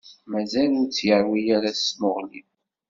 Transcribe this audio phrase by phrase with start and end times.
[0.31, 2.41] Mazal ur tt-yeṛwi ara s tmuɣli